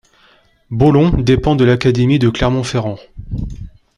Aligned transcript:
Beaulon 0.71 1.09
dépend 1.21 1.55
de 1.55 1.63
l'académie 1.63 2.17
de 2.17 2.29
Clermont-Ferrand. 2.29 2.97